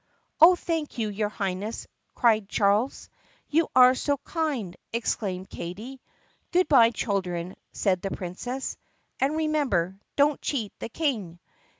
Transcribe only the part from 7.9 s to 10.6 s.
the Princess. "And remember— don't